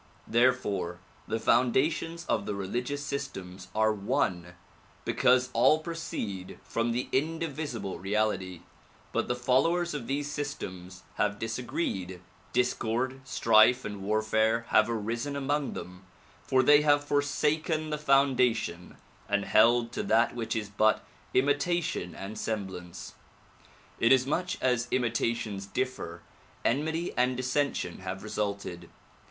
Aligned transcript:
Therefore 0.27 0.97
the 1.27 1.39
foundations 1.39 2.25
of 2.25 2.47
the 2.47 2.55
religious 2.55 3.05
systems 3.05 3.67
are 3.75 3.93
one 3.93 4.55
because 5.05 5.51
all 5.53 5.77
proceed 5.77 6.57
from 6.63 6.91
the 6.91 7.07
indivisible 7.11 7.99
reality; 7.99 8.61
but 9.11 9.27
the 9.27 9.35
followers 9.35 9.93
of 9.93 10.07
these 10.07 10.31
systems 10.31 11.03
have 11.17 11.37
dis 11.37 11.59
agreed; 11.59 12.19
discord, 12.51 13.21
strife 13.25 13.85
and 13.85 14.01
warfare 14.01 14.65
have 14.69 14.89
arisen 14.89 15.35
among 15.35 15.73
them, 15.73 16.03
for 16.41 16.63
they 16.63 16.81
have 16.81 17.03
forsaken 17.03 17.91
the 17.91 17.97
foundation 17.99 18.97
and 19.29 19.45
held 19.45 19.91
to 19.91 20.01
that 20.01 20.33
which 20.35 20.55
is 20.55 20.67
but 20.67 21.05
imitation 21.35 22.15
and 22.15 22.39
semblance. 22.39 23.13
Inasmuch 23.99 24.59
as 24.63 24.87
imitations 24.89 25.67
dift'er, 25.67 26.21
enmity 26.65 27.13
and 27.15 27.37
dissension 27.37 27.99
have 27.99 28.23
resulted. 28.23 28.89